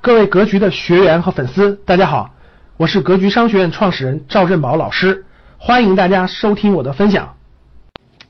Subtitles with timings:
[0.00, 2.30] 各位格局的学员和粉丝，大家好，
[2.76, 5.26] 我是格局商学院创始人赵振宝老师，
[5.58, 7.34] 欢迎大家收听我的分享，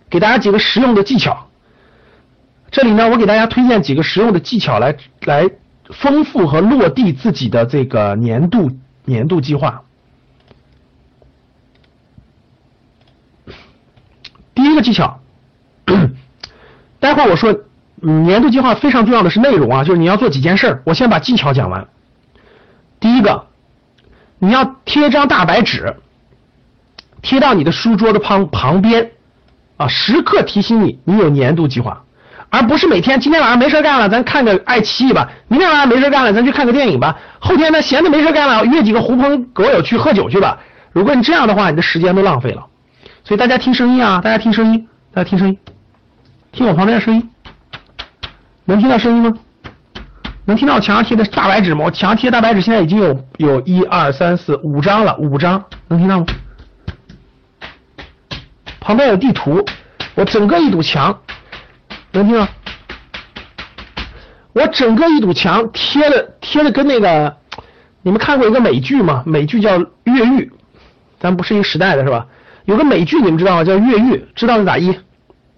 [0.09, 1.49] 给大家几个实用的技巧。
[2.71, 5.51] 这里呢，我给大家推荐几个实用的技巧来来
[5.91, 8.71] 丰富和落地自己的这个年度
[9.05, 9.85] 年度计划。
[14.55, 15.21] 第一个技巧，
[16.99, 17.55] 待会儿我说。
[18.01, 20.83] 年度计划非常重要的是内容啊，就是你要做几件事儿。
[20.85, 21.87] 我先把技巧讲完。
[23.01, 23.47] 第一个，
[24.39, 25.97] 你要贴张大白纸，
[27.23, 29.11] 贴到你的书桌的旁旁边
[29.77, 32.03] 啊，时刻提醒你你有年度计划，
[32.51, 40.59] 而不是每天今天晚上没事干了，咱看个爱奇艺吧；明天晚上没事干了，咱去看个电影吧；后天呢闲的没事干了，约几个狐朋狗友去喝酒去吧。
[40.93, 42.67] 如果你这样的话，你的时间都浪费了。
[43.23, 45.59] 所以大家听声音啊，大家听声音，大家听声音，
[46.51, 47.31] 听我旁边的声音。
[48.69, 49.33] 能听到声音吗？
[50.45, 51.87] 能听到墙上贴的大白纸吗？
[51.87, 56.27] 我墙上贴大白纸现在已经有有一二三四五张了，五张能听到吗？
[58.79, 59.65] 旁边有地图，
[60.15, 61.19] 我整个一堵墙
[62.13, 62.47] 能听到？
[64.53, 67.39] 我整个一堵墙贴的贴的跟那个，
[68.03, 69.23] 你们看过一个美剧吗？
[69.25, 70.45] 美剧叫《越狱》，
[71.19, 72.27] 咱不是一个时代的是吧？
[72.67, 73.65] 有个美剧你们知道吗？
[73.65, 74.89] 叫《越狱》，知道的打一？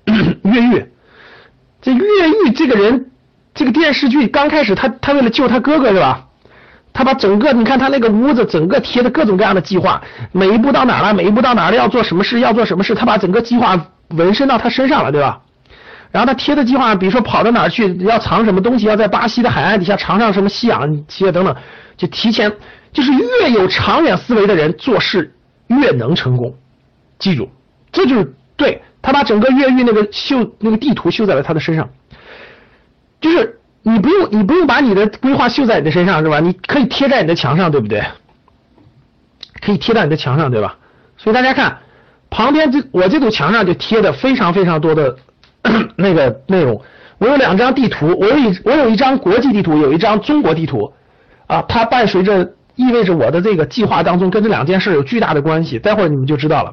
[0.44, 0.89] 越狱。
[1.80, 3.10] 这越狱这个人，
[3.54, 6.26] 这个电视剧刚开始，他他为了救他哥哥是吧？
[6.92, 15.40] 他把整个你看他那个屋子，整个贴的各种各样的计划，每一步到哪了，每一步到哪了，要做什么事，要做什么事，他把整个计划纹身到他身上了，对吧？
[16.10, 21.54] 然后他贴的计划，比如说跑到哪去，要藏什么东西，要在巴西的海岸底下藏上什么吸氧气啊等等，
[21.96, 22.52] 就提前，
[22.92, 25.32] 就是越有长远思维的人做事
[25.68, 26.52] 越能成功，
[27.20, 27.48] 记住，
[27.92, 28.82] 这就是对。
[29.02, 31.88] 他把整个越狱那个绣那个地图绣在了他的身上，
[33.20, 36.40] 就是你不用你不用把你的规划绣在你的身上是吧？
[36.40, 38.02] 你可以贴在你的墙上，对不对？
[39.60, 40.76] 可以贴在你的墙上，对吧？
[41.16, 41.78] 所以大家看
[42.30, 45.16] 旁边这我这堵墙上就贴的非常非常多的
[45.96, 46.80] 那个内容。
[47.18, 50.92] 我有两张地图，我有一我有一张国际地图，有一张中国地图
[51.46, 55.78] 啊，它伴随着意味着我的这个计划当中跟这两件事有巨大的关系。
[55.78, 56.72] 待会儿你们就知道了。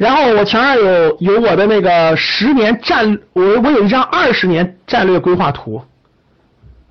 [0.00, 5.82] 然后我墙上有有我的那个十年战，我我有一张二十年战略规划图，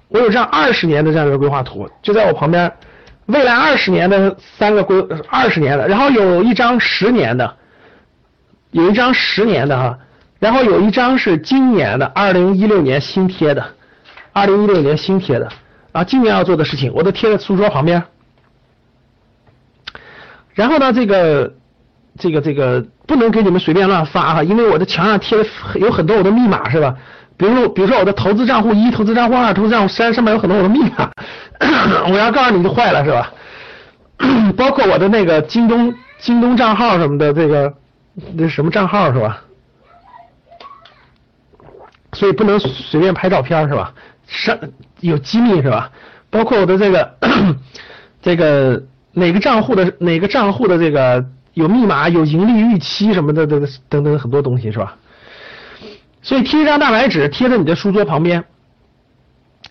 [0.10, 2.72] 我有张二十年的战略规划图，就在我旁边，
[3.26, 7.56] 未来二十年的三个规二十年的，然后有一张十年的，
[8.70, 9.98] 有一张十年的哈，
[10.38, 13.74] 然后有一张是今年的二零一六年新贴的，
[14.34, 15.50] 二零一六年新贴的
[15.94, 18.04] 啊，今年要做的事情我都贴在书桌旁边，
[20.54, 21.56] 然后呢这个。
[22.18, 26.96] 这个这个不能给你们随便乱发哈，因为我的墙上贴的有很多我的密码是吧？
[27.38, 31.10] 比如比如说我的投资账户一、投资账户二、投资账户三上面有很多我的密码，
[32.12, 33.32] 我要告诉你就坏了是吧？
[34.58, 37.74] 包括我的那个京东京东账号什么的，这个
[38.34, 39.42] 那什么账号是吧？
[42.12, 43.94] 所以不能随便拍照片是吧？
[44.28, 44.58] 上
[45.00, 45.90] 有机密是吧？
[46.30, 47.16] 包括我的这个
[48.22, 48.84] 这个
[49.14, 51.26] 哪个账户的哪个账户的这个。
[51.54, 54.96] 有密码，有盈利预期什么的，这个等等很多东西是吧？
[56.22, 58.44] 所以贴一张大白纸贴在你的书桌旁边，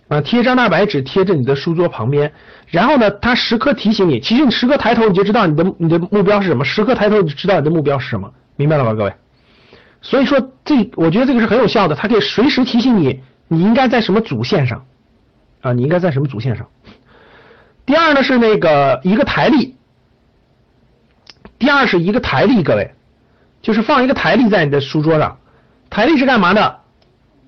[0.09, 2.33] 啊，贴一张大白纸贴在你的书桌旁边，
[2.69, 9.13] 然后呢，它时刻提醒你，其实你时刻抬头你就知道你的你的目标是什么，时刻抬头你就知道你的目标是什么，明白了吧，各位？
[10.01, 14.85] 所以说这我觉得这个是很有效的，它可以随时提醒你你应该在什么主线上
[15.61, 16.67] 啊，你应该在什么主线上。
[17.85, 19.78] 第二呢是那个一个台历。
[21.59, 22.93] 第二是一个台历，各位，
[23.63, 25.39] 就是放一个台历在你的书桌上。
[25.91, 26.79] 台历是干嘛的？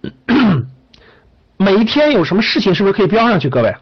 [1.56, 3.48] 每一天有什么事情是不是可以标上去？
[3.48, 3.76] 各位，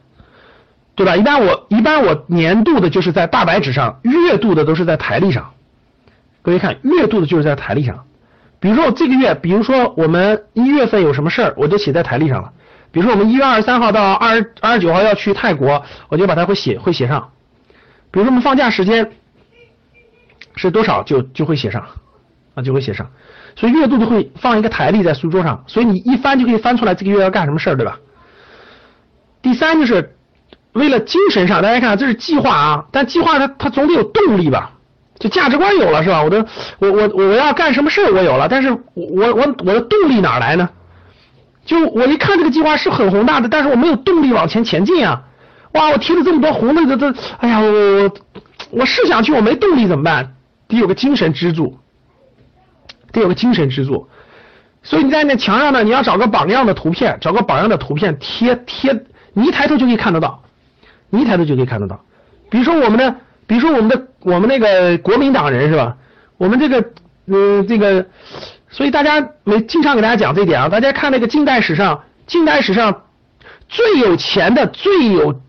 [0.97, 1.17] 对吧？
[1.17, 5.53] 一般我一般我年度的就是在大白纸上，月度的都是在台历上。
[6.43, 8.05] 各位看，月度的就是在台历上。
[8.61, 12.53] 比如说我这个月，比如说我们一月份有什么事儿，我就写在台历上了。
[12.91, 17.31] 比如说我们一月二十三号到二二十九号要去泰国，我就把它会写会写上。
[18.11, 19.13] 比如说我们放假时间。
[20.59, 21.83] 是多少就就会写上
[22.55, 23.07] 啊，就会写上，
[23.57, 27.99] 所以月度就会放一个台历在书桌上，所以你一翻就可以翻出来这个月要干什么事儿，对吧？
[29.41, 30.17] 第三就是
[30.73, 34.73] 为了精神上，大家看这是计划啊，但计划它它总得有动力吧？
[35.19, 36.23] 就价值观有了是吧？
[36.23, 36.47] 我的
[36.79, 40.69] 我我我要干什么事儿我有了，但是我我我的动力哪来呢？
[41.65, 45.23] 就我一看这个计划是很宏大的，但是我没有动力往前前进啊！
[45.75, 48.13] 哇，我提了这么多红的这这，哎呀我我
[48.71, 50.35] 我是想去，我没动力怎么办？
[50.69, 51.79] 得有个精神支柱，
[53.11, 54.09] 得有个精神支柱，
[54.83, 60.43] 所以你在那墙上呢，你要找个榜样的图片，找个榜样的图片贴贴，你一抬头就可以看得到，
[61.11, 62.01] 你一抬头就可以看得到。
[62.51, 63.17] 比如说我们的，
[63.47, 65.97] 比如说我们的，我们那个国民党人是吧？
[66.37, 66.91] 我们这个，
[67.27, 68.07] 嗯，这个，
[68.69, 70.69] 所以大家没经常给大家讲这一点啊。
[70.69, 73.05] 大家看那个近代史上，近代史上
[73.69, 75.41] 最有钱的、最有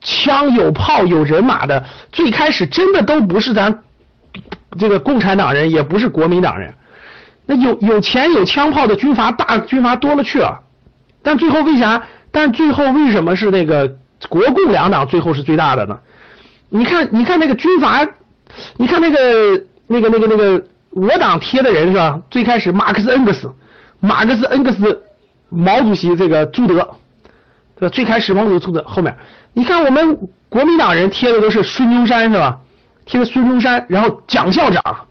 [0.00, 3.82] 枪、有炮、有人马的，最开始真的都不是咱
[4.78, 6.74] 这个共产党人，也不是国民党人。
[7.46, 10.60] 那有有钱有枪炮的军阀大军阀多了去了，
[11.22, 12.02] 但最后为啥？
[12.30, 13.96] 但最后为什么是那个
[14.28, 15.98] 国共两党最后是最大的呢？
[16.68, 18.04] 你看，你看那个军阀，
[18.76, 22.20] 你看那个那个那个那个我党贴的人是吧？
[22.30, 23.52] 最开始马克思恩格斯，
[24.00, 25.04] 马克思恩格斯，
[25.50, 26.74] 毛主席这个朱德，
[27.78, 27.88] 对吧？
[27.92, 29.16] 最开始毛主席朱德后面，
[29.52, 30.18] 你看我们
[30.48, 32.58] 国民党人贴的都是孙中山是吧？
[33.04, 35.06] 贴孙中山，然后蒋校长，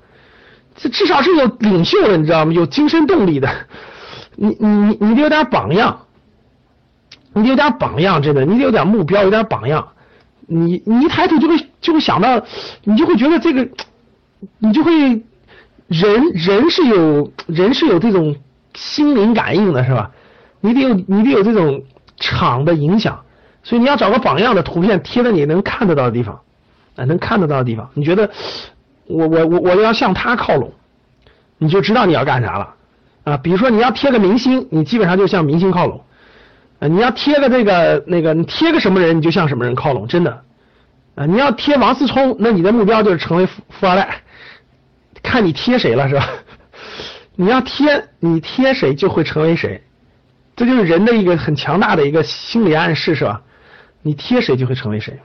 [0.76, 2.54] 这至少是有领袖的，你知道吗？
[2.54, 3.50] 有精神动力的，
[4.36, 6.06] 你你你你得有点榜样，
[7.34, 9.88] 你得有点榜样，真的，你得有点目标，有点榜样。
[10.46, 12.42] 你你一抬头就会就会想到，
[12.84, 13.68] 你就会觉得这个，
[14.60, 15.22] 你就会
[15.88, 18.36] 人人是有人是有这种
[18.74, 20.12] 心灵感应的是吧？
[20.60, 21.84] 你得有你得有这种
[22.18, 23.22] 场的影响，
[23.64, 26.42] 所以你要找个榜样的图片贴在你能看得到的地方，
[26.96, 28.30] 啊能看得到的地方，你觉得
[29.06, 30.72] 我我我我要向他靠拢，
[31.58, 32.76] 你就知道你要干啥了
[33.24, 33.38] 啊？
[33.38, 36.04] 比如说你要贴个明星，你基本上就向明星靠拢。
[36.80, 40.42] 你要贴个这个那个，你贴个什么人，你就向什么人靠拢，真的。
[41.16, 44.22] 啊，你要贴王思聪，那你的目标就是成为富富二代，
[45.22, 46.28] 看你贴谁了是吧？
[47.38, 49.82] 你要贴，你贴谁就会成为谁，
[50.56, 53.42] 这就是人的一个很强大的一个心理暗示是吧？
[54.02, 55.20] 你贴谁就会成为谁。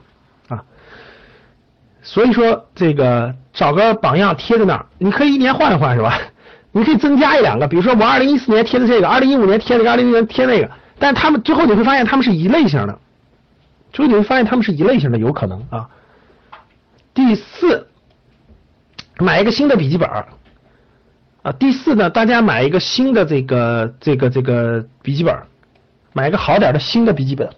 [2.10, 6.18] 所以说这个找个榜样贴在那儿，你可以一年换一换是吧？
[6.72, 10.70] 你可以增加一两个，比如说我二零一四年贴的这个，二零一五年贴那个，二零一六年贴那个。
[10.98, 12.98] 但他们最后你会发现他们是一类型的，
[13.92, 15.86] 最后你会发现他们是一类型的，有可能啊。
[17.12, 17.86] 第四，
[19.18, 21.52] 买一个新的笔记本啊。
[21.58, 25.36] 第四呢，大家买一个新的这个这个这个笔记本，
[26.14, 27.50] 买一个好点的新的笔记本。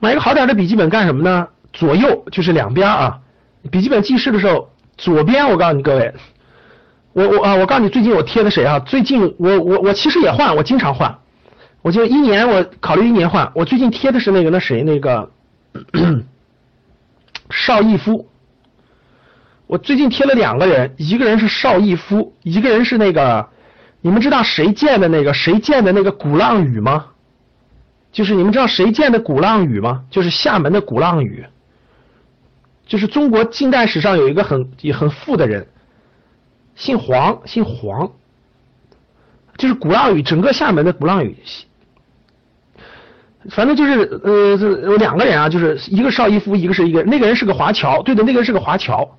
[0.00, 1.48] 买一个好点的笔记本干什么呢？
[1.72, 3.18] 左右就是两边啊。
[3.70, 6.14] 笔记本记事的时候，左边我告诉你各位。
[7.12, 8.78] 我我啊，我告诉你，最近我贴的谁啊？
[8.80, 11.18] 最近我我我其实也换，我经常换。
[11.82, 13.50] 我就一年我考虑一年换。
[13.54, 15.30] 我最近贴的是那个那谁那个
[17.50, 18.28] 邵逸夫。
[19.66, 23.48] 我最近贴了两个人，一个人是邵逸夫，一个人是那个
[24.00, 27.06] 你们知道谁建的那个谁建的那个鼓浪屿吗？
[28.12, 30.04] 就是你们知道谁建的鼓浪屿吗？
[30.10, 31.44] 就是厦门的鼓浪屿。
[32.86, 35.66] 就是中国近代史上有一个很也很富的人。
[36.74, 38.12] 姓黄，姓黄，
[39.56, 41.36] 就是鼓浪屿，整个厦门的鼓浪屿，
[43.50, 49.18] 反正就是呃，有两个人啊，就是一个邵逸夫，一个是一个那个人是个华侨，对的，那个人是个华侨，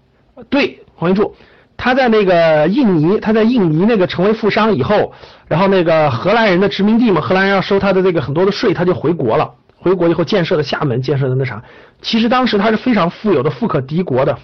[0.49, 1.35] 对，黄云柱，
[1.81, 5.13] 他在那个印尼，他在印尼那个成为富商以后，
[5.47, 11.63] 然后那个荷兰人的殖民地嘛，荷兰人要收他的这个很多的税，他就回国了，回国以后建设的厦门，建设的那啥，
[12.01, 14.37] 其实当时他是非常富有的，富可敌国的，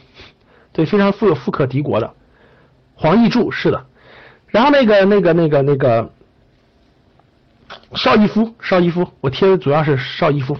[0.71, 2.13] 对，非常富有，富可敌国的。
[2.95, 3.85] 黄奕柱是的，
[4.47, 6.09] 然后那个那个那个那个
[7.95, 10.55] 邵逸夫，邵逸夫，我贴的主要是邵逸夫，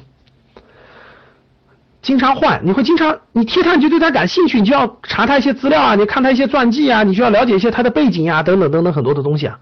[2.05, 9.57] 经常换，你会经常你贴他，你就对他感兴趣，你就要查他一些资料啊，你看他一些传记啊，你就要了解一些他的背景啊，等等等等很多的东西啊。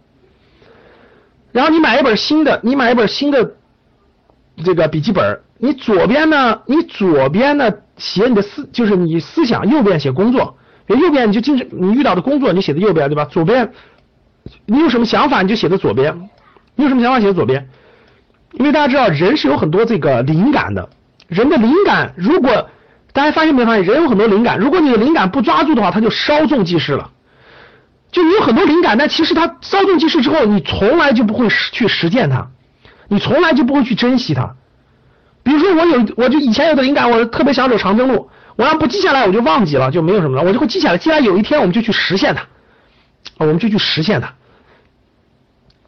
[1.54, 3.54] 然后你买一本新的，你买一本新的
[4.66, 10.58] 这个笔记本，你左边呢，你左边呢写你的思，就是你思想，右边写工作。
[10.88, 13.24] 右边你就经常你遇到的工作，你写的右边对吧？
[13.24, 13.72] 左边
[14.66, 16.30] 你有什么想法你就写的左边，
[16.76, 17.70] 你有什么想法写的左边。
[18.52, 20.90] 因为大家知道人是有很多这个灵感的，
[21.34, 22.70] 人的灵感如果
[23.12, 27.12] 大家发现没发现，人有很多灵感，如果你的灵感不抓住的话，它就稍纵即逝了。
[28.12, 32.48] 就你有很多灵感，但其实它稍纵即逝之后，你从来就不会去实践它，
[33.08, 34.56] 你从来就不会去珍惜它。
[35.44, 38.30] 比如说我有我就以前有的灵感，我特别想走长征路。
[38.56, 40.44] 我要不记下来，我就忘记了，就没有什么了。
[40.44, 42.44] 我就会记下来，记下来有一天我们就去实现它，
[43.40, 44.32] 我们就去实现它。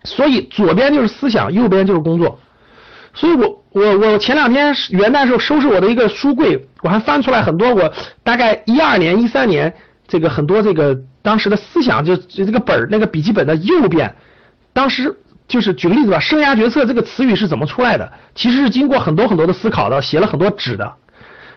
[0.04, 2.40] 所以左边就是思想，右边就是工作。
[3.15, 7.91] 所以我我我前两天元旦时候收拾我的一个书柜，我还翻出来很多我
[8.24, 9.74] 大概一二年、一三年
[10.07, 14.13] 这个很多这个当时的思想，就就这个本儿那个笔记本的右边，
[14.74, 15.17] 当时
[15.48, 18.12] 就是举个例子吧，生涯决策这个词语是怎么出来的？
[18.36, 20.93] 其实是经过很多很多的思考的，写了很多纸的。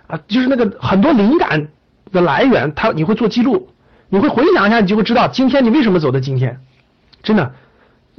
[0.07, 1.69] 啊，就是那个很多灵感
[2.13, 3.69] 的来源，他你会做记录，
[4.09, 6.61] 你会回想一下，你就会知道今天你为什么走到今天。
[7.23, 7.53] 真的，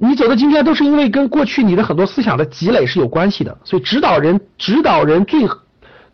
[0.02, 5.48] 你走到今天都是因为跟过去你的很多思想的积累是有关系的，所以指导人指导人最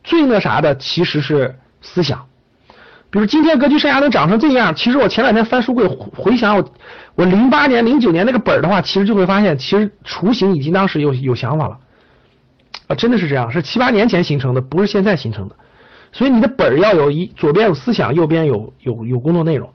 [0.03, 2.25] 最那啥的其实是思想。
[3.11, 6.73] 比如今天格局生涯能长成这样，其实我前两天翻书柜回想我
[7.15, 11.77] 我零八年零九年那个本儿的话，其实就会发现，其实雏形已经当时有有想法了
[12.87, 15.55] 啊，真的是这样，是七八年前形成的，不是现在形成的。
[16.11, 19.71] 所以你的本儿要有一左边有思想，右边有有有工作内容。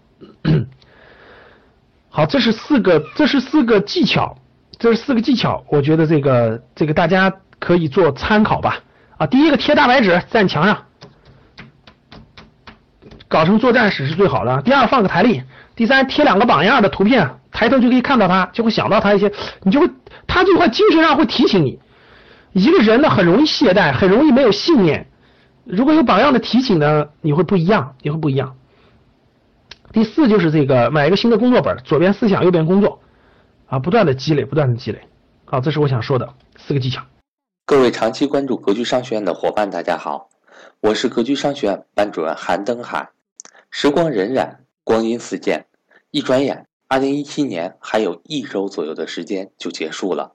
[2.13, 4.37] 好，这是四个，这是四个技巧，
[4.79, 8.81] 这是四个技巧，我觉得这个这个大家可以做参考吧。
[9.17, 10.87] 啊，第一个贴大白纸在墙上，
[13.29, 14.61] 搞成作战史是最好的。
[14.63, 15.43] 第二放个台历，
[15.77, 19.89] 第三贴两个榜样的图片，抬头就可以看到他，就会想到他一些，你就会
[20.27, 21.79] 他就会精神上会提醒你。
[22.53, 25.07] 一个人呢很容易懈怠，很容易没有信念，
[25.65, 28.57] 如果有榜样的提醒呢，你会不一样，你会不一样。
[29.93, 33.01] 第四就是这个买一个新的工作本，左边思想，右边工作，
[33.67, 35.01] 啊，不断的积累，不断的积累。
[35.45, 37.03] 好，这是我想说的四个技巧。
[37.67, 40.29] 各位长期关注格局商学院的伙伴，大家好，
[40.81, 43.11] 我是格局商学院班主任韩登海。
[43.71, 45.67] 时光荏苒，光阴似箭，
[46.13, 50.35] 一转眼，二零一七年还有一周左右的时间就结束了。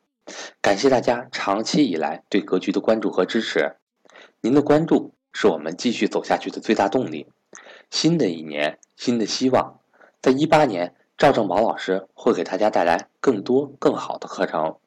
[0.62, 3.78] 感谢大家长期以来对格局的关注和支持，
[4.42, 7.28] 您的关注是我们继续走下去的最大动力。
[7.90, 8.80] 新的一年。
[8.96, 9.82] 新的希望，
[10.22, 14.78] 在一八年，赵正宝老师会给大家带来更多更好的课程。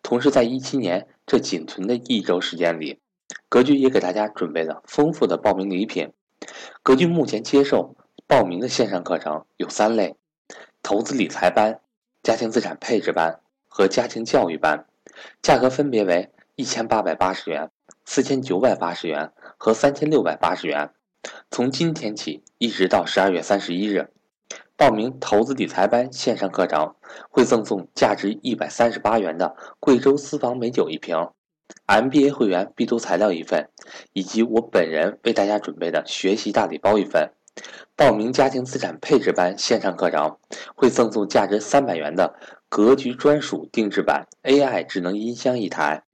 [0.00, 3.00] 同时，在一七年这仅存的一周时间里，
[3.48, 6.12] 格局也给大家准备了丰富的报名礼品。
[6.84, 7.96] 格局目前接受
[8.28, 10.14] 报名的线上课程有三类：
[10.84, 11.80] 投资理财班、
[12.22, 14.86] 家庭资产配置班和家庭教育班，
[15.42, 17.68] 价格分别为一千八百八十元、
[18.04, 20.90] 四千九百八十元和三千六百八十元。
[21.50, 24.10] 从今天起一直到十二月三十一日，
[24.76, 26.94] 报名投资理财班线上课程
[27.30, 31.16] 会赠送价值一百三十八元的贵州私房美酒一瓶
[31.86, 33.68] ，MBA 会员必读材料一份，
[34.12, 37.32] 以及我本人为大家准备的学习大礼包一份。
[37.96, 40.38] 报名家庭资产配置班线上课程
[40.76, 42.36] 会赠送价值三百元的
[42.68, 46.04] 格局专属定制版 AI 智能音箱一台。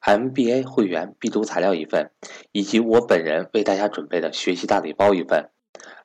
[0.00, 2.10] MBA 会员必读材料一份，
[2.52, 5.50] 以及我本人为大家准备的学习大礼包一份。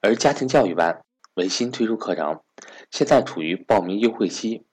[0.02, 1.04] 而家庭教育班
[1.36, 2.42] 为新推出课程，
[2.92, 4.66] 现在处于报名优惠期，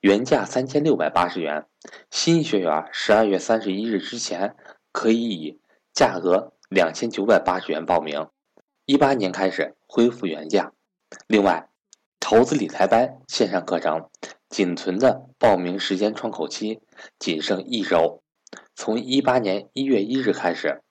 [0.00, 1.66] 原价三千六百八十元，
[2.10, 4.54] 新学员十二月三十一日之前
[4.92, 5.60] 可以以
[5.92, 8.28] 价格两千九百八十元报名，
[8.84, 10.72] 一八年开始恢复原价。
[11.26, 11.68] 另外，
[12.20, 14.10] 投资理财班线上课程
[14.48, 16.80] 仅存的报名时间窗口期
[17.18, 18.23] 仅剩一周。
[18.76, 20.82] 从一八年一月一日开始，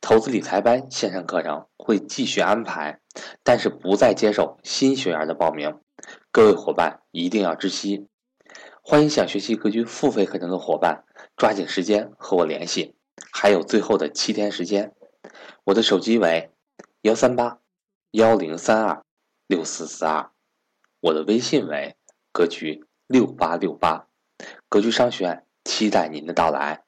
[0.00, 3.00] 投资理财班线上课程会继续安排，
[3.42, 5.78] 但是不再接受新学员的报名。
[6.32, 8.08] 各位伙伴一定要知悉。
[8.82, 11.04] 欢迎想学习格局付费课程的伙伴
[11.36, 12.94] 抓紧时间和我联系，
[13.32, 14.94] 还有最后的七天时间。
[15.64, 16.52] 我的手机为
[17.02, 17.58] 幺三八
[18.12, 19.04] 幺零三二
[19.46, 20.30] 六四四二，
[21.00, 21.96] 我的微信为
[22.32, 24.06] 格局六八六八。
[24.68, 26.85] 格局商学院期待您的到来。